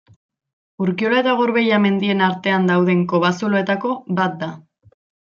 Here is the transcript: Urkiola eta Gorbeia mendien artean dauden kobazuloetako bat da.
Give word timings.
Urkiola 0.83 1.17
eta 1.23 1.33
Gorbeia 1.41 1.77
mendien 1.83 2.23
artean 2.27 2.65
dauden 2.69 3.03
kobazuloetako 3.11 3.91
bat 4.21 4.39
da. 4.45 4.49